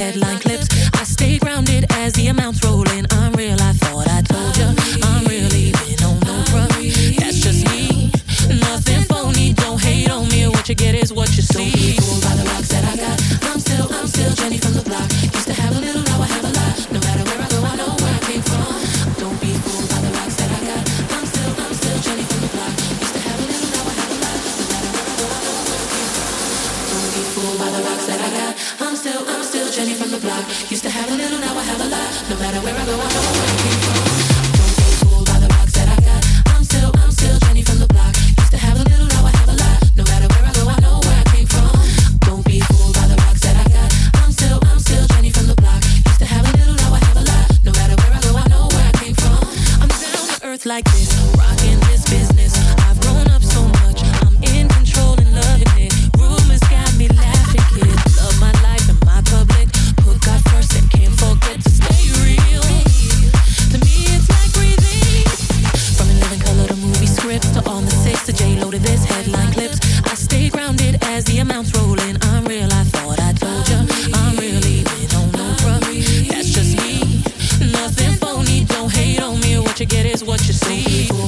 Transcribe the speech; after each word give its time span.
headline. 0.00 0.49
is 80.20 80.26
what 80.26 80.46
you 80.46 80.52
see. 80.52 81.19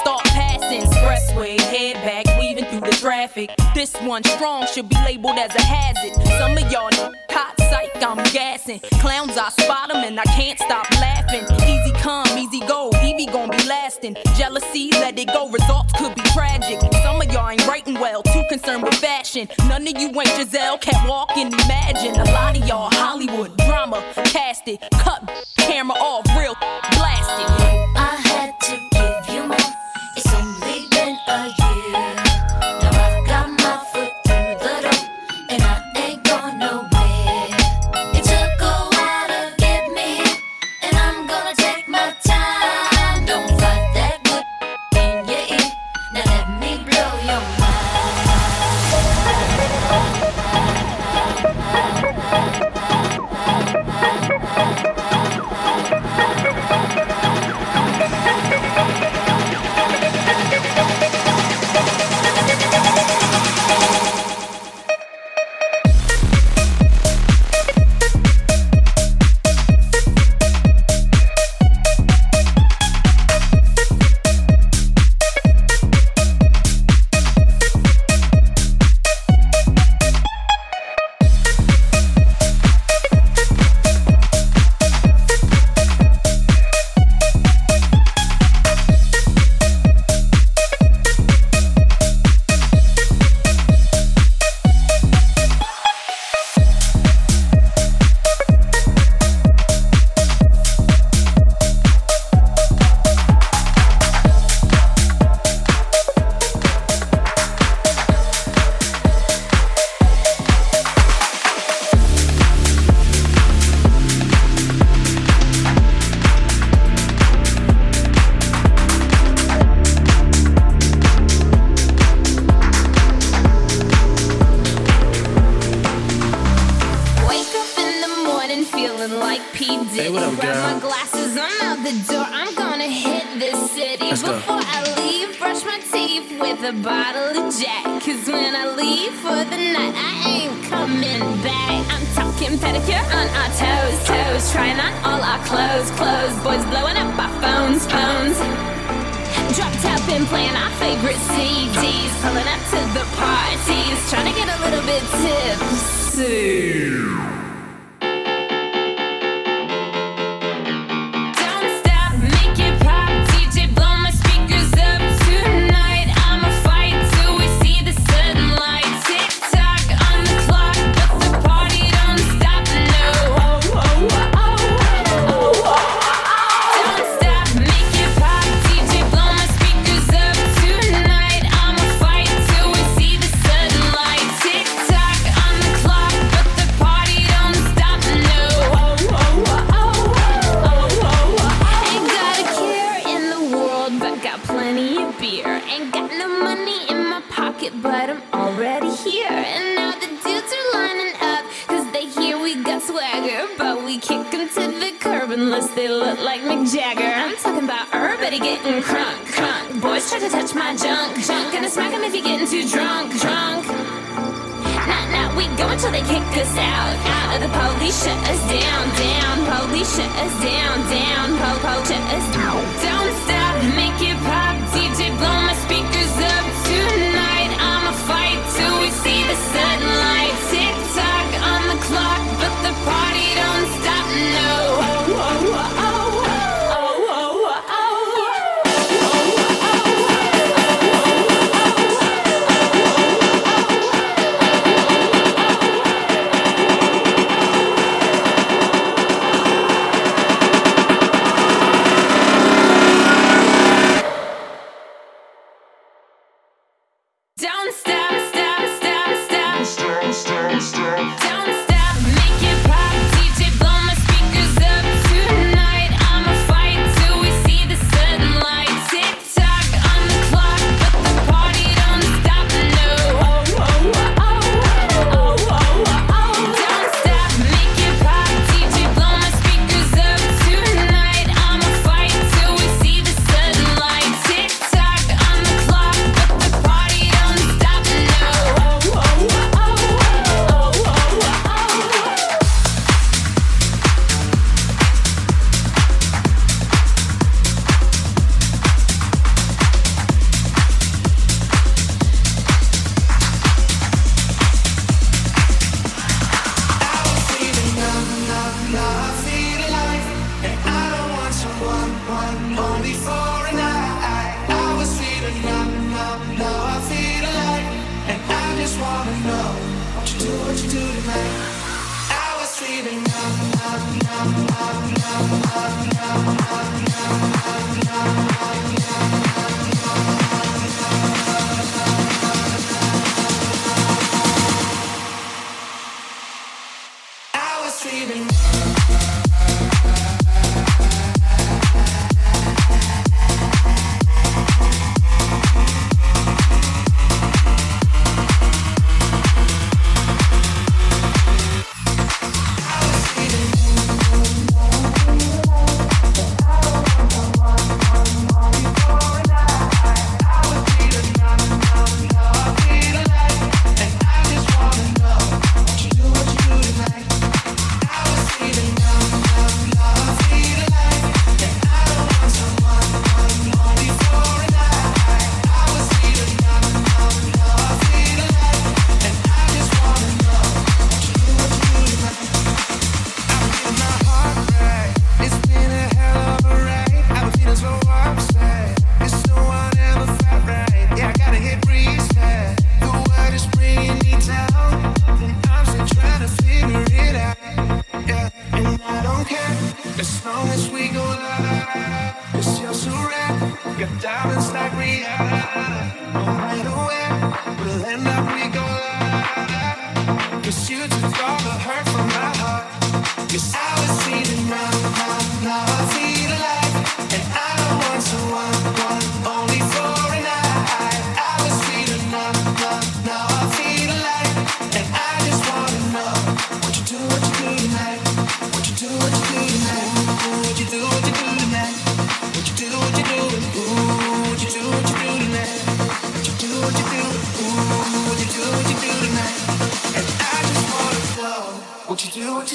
start 0.00 0.24
passing. 0.24 0.80
Expressway, 0.82 1.60
head 1.60 1.94
back, 1.96 2.26
weaving 2.38 2.64
through 2.64 2.80
the 2.80 2.96
traffic. 2.96 3.50
This 3.74 3.94
one 4.00 4.24
strong 4.24 4.66
should 4.66 4.88
be 4.88 4.96
labeled 5.04 5.38
as 5.38 5.54
a 5.54 5.62
hazard. 5.62 6.14
Some 6.38 6.56
of 6.56 6.70
y'all 6.72 6.90
know 6.92 7.12
hot 7.30 7.54
psych, 7.68 8.02
I'm 8.02 8.22
gassing. 8.32 8.80
Clowns, 9.00 9.36
I 9.36 9.50
spot 9.50 9.88
them 9.88 10.02
and 10.04 10.18
I 10.18 10.24
can't 10.24 10.58
stop 10.58 10.90
laughing. 10.92 11.44
Easy 11.68 11.92
come, 12.00 12.26
easy 12.38 12.60
go, 12.66 12.90
Evie 13.02 13.26
gon' 13.26 13.50
be 13.50 13.62
lasting. 13.68 14.16
Jealousy, 14.36 14.90
let 14.92 15.18
it 15.18 15.28
go, 15.28 15.48
results 15.50 15.92
could 15.98 16.14
be 16.14 16.22
tragic. 16.32 16.80
Some 17.02 17.20
of 17.20 17.32
y'all 17.32 17.50
ain't 17.50 17.66
writing 17.66 17.94
well, 17.94 18.22
too 18.22 18.42
concerned 18.48 18.82
with 18.82 18.94
fashion. 18.94 19.48
None 19.68 19.86
of 19.86 19.98
you 19.98 20.08
ain't 20.08 20.28
Giselle, 20.36 20.78
can't 20.78 21.08
walk 21.08 21.36
and 21.36 21.52
imagine. 21.52 22.14
A 22.14 22.24
lot 22.32 22.56
of 22.56 22.66
y'all 22.66 22.90
Hollywood 22.90 23.56
drama, 23.58 24.02
cast 24.24 24.66
it, 24.68 24.80
cut 24.92 25.30
camera 25.56 25.96
off, 25.98 26.26
real 26.36 26.54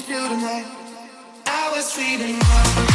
do 0.07 0.29
tonight? 0.29 0.65
I 1.47 1.71
was 1.73 1.91
feeling. 1.91 2.94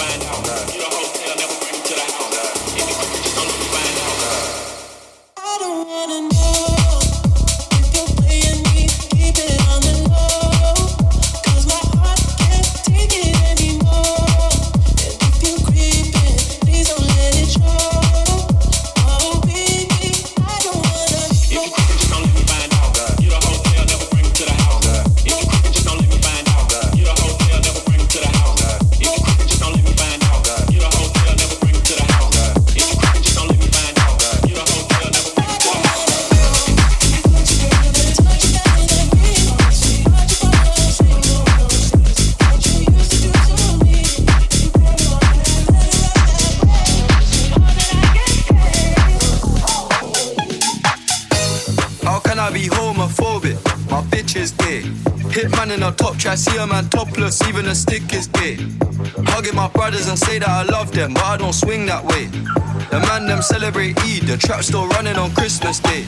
them 63.41 63.59
celebrate 63.59 63.97
Eid, 63.99 64.23
the 64.23 64.37
trap 64.37 64.63
still 64.63 64.87
running 64.89 65.15
on 65.15 65.31
Christmas 65.31 65.79
Day. 65.79 66.03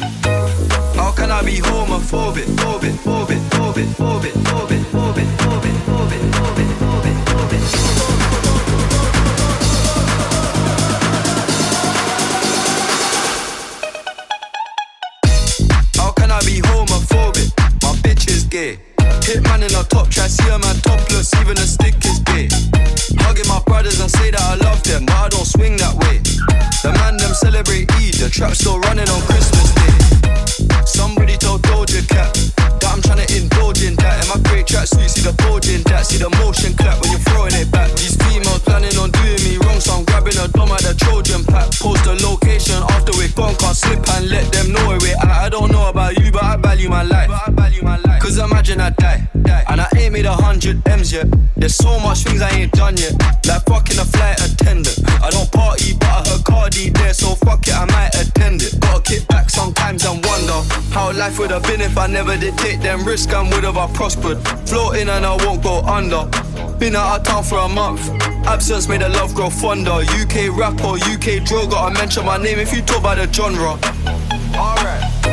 How 0.96 1.12
can 1.12 1.32
I 1.32 1.42
be 1.44 1.58
homophobic, 1.58 2.46
phobic, 2.58 2.96
phobic, 2.98 3.40
phobic, 3.50 3.88
phobic, 3.98 4.34
phobic, 4.34 4.34
phobic, 4.38 4.84
phobic, 4.92 5.30
phobic, 5.42 6.22
phobic, 6.34 7.18
phobic? 7.30 7.64
How 15.98 16.12
can 16.12 16.32
I 16.32 16.40
be 16.42 16.62
homophobic? 16.62 17.52
My 17.82 17.94
bitch 18.02 18.30
is 18.30 18.44
gay. 18.44 18.93
Hitman 19.24 19.64
in 19.64 19.72
a 19.80 19.84
top 19.88 20.10
try 20.10 20.28
see 20.28 20.44
a 20.52 20.60
man 20.60 20.76
topless, 20.84 21.32
even 21.40 21.56
a 21.56 21.64
stick 21.64 21.96
is 22.04 22.20
gay. 22.28 22.52
Hugging 23.24 23.48
my 23.48 23.64
brothers 23.64 24.00
and 24.02 24.12
say 24.12 24.32
that 24.32 24.44
I 24.44 24.56
love 24.60 24.84
them, 24.84 25.06
but 25.06 25.16
I 25.16 25.30
don't 25.30 25.48
swing 25.48 25.78
that 25.80 25.96
way. 26.04 26.20
The 26.84 26.92
man 26.92 27.16
them 27.16 27.32
celebrate 27.32 27.88
Eid, 28.04 28.20
the 28.20 28.28
trap 28.28 28.52
still 28.52 28.84
running 28.84 29.08
on 29.08 29.22
Christmas 29.24 29.72
Day. 29.80 29.96
Somebody 30.84 31.40
told 31.40 31.64
Doja 31.64 32.04
Cat 32.12 32.36
that 32.84 32.92
I'm 32.92 33.00
trying 33.00 33.24
to 33.24 33.28
indulge 33.32 33.80
in 33.88 33.96
that. 34.04 34.20
In 34.20 34.28
my 34.28 34.44
great 34.52 34.68
track 34.68 34.92
suit, 34.92 35.08
see 35.08 35.24
the 35.24 35.32
bulging 35.48 35.88
that, 35.88 36.04
see 36.04 36.20
the 36.20 36.28
motion 36.44 36.76
clap 36.76 37.00
when 37.00 37.16
you're 37.16 37.24
throwing 37.32 37.56
it 37.56 37.72
back. 37.72 37.96
These 37.96 38.20
females 38.28 38.60
planning 38.68 39.00
on 39.00 39.08
doing 39.24 39.40
me 39.48 39.56
wrong, 39.64 39.80
so 39.80 39.96
I'm 39.96 40.04
grabbing 40.04 40.36
a 40.36 40.52
dom 40.52 40.68
at 40.76 40.84
the 40.84 41.00
Trojan 41.00 41.48
pack. 41.48 41.72
Post 41.80 42.04
the 42.04 42.20
location 42.20 42.84
after 42.92 43.16
we're 43.16 43.32
gone, 43.32 43.56
can't 43.56 43.72
slip 43.72 44.04
and 44.20 44.28
let 44.28 44.52
them 44.52 44.76
know 44.76 44.84
where 44.92 45.00
we're 45.00 45.16
at. 45.16 45.32
I 45.32 45.48
don't 45.48 45.72
know 45.72 45.88
about 45.88 46.20
you, 46.20 46.28
but 46.28 46.44
I 46.44 46.60
value 46.60 46.92
my 46.92 47.08
life. 47.08 47.32
Cause 48.24 48.38
imagine 48.38 48.80
I 48.80 48.90
die, 48.92 49.28
and 49.68 49.82
I 49.82 49.88
ain't 49.98 50.14
made 50.14 50.24
a 50.24 50.32
hundred 50.32 50.88
M's 50.88 51.12
yet. 51.12 51.28
There's 51.58 51.76
so 51.76 52.00
much 52.00 52.20
things 52.24 52.42
I 52.42 52.52
ain't 52.52 52.72
done 52.72 52.96
yet, 52.96 53.12
like 53.46 53.66
fucking 53.66 54.00
a 54.00 54.06
flight 54.06 54.40
attendant. 54.40 54.98
I 55.22 55.30
don't 55.30 55.52
party, 55.52 55.98
but 56.00 56.08
I 56.08 56.30
heard 56.30 56.46
Cardi 56.46 56.90
there, 56.92 57.14
so 57.14 57.36
fuck 57.36 57.68
it, 57.68 57.74
I 57.74 57.84
might 57.84 58.16
attend 58.16 58.62
it. 58.62 58.80
Gotta 58.80 59.02
kick 59.04 59.28
back 59.28 59.50
sometimes 59.50 60.06
and 60.06 60.24
wonder 60.26 60.62
how 60.94 61.12
life 61.12 61.38
would 61.38 61.52
have 61.52 61.64
been 61.64 61.82
if 61.82 61.98
I 61.98 62.08
never 62.08 62.38
did 62.38 62.58
take 62.58 62.80
them 62.80 63.04
risks 63.04 63.34
and 63.34 63.52
would 63.52 63.66
have 63.66 63.76
I 63.76 63.92
prospered. 63.92 64.40
Floating 64.70 65.10
and 65.10 65.26
I 65.26 65.36
won't 65.46 65.62
go 65.62 65.82
under. 65.82 66.24
Been 66.80 66.96
out 66.96 67.20
of 67.20 67.24
town 67.26 67.44
for 67.44 67.60
a 67.60 67.68
month. 67.68 68.10
Absence 68.48 68.88
made 68.88 69.02
the 69.02 69.10
love 69.10 69.36
grow 69.36 69.50
fonder. 69.50 70.00
UK 70.00 70.58
rapper, 70.58 70.96
UK 70.96 71.44
drill, 71.44 71.68
gotta 71.68 71.94
mention 71.94 72.26
my 72.26 72.38
name 72.38 72.60
if 72.60 72.74
you 72.74 72.82
talk 72.84 73.00
about 73.00 73.18
the 73.18 73.28
genre. 73.34 73.78
Alright. 74.56 75.33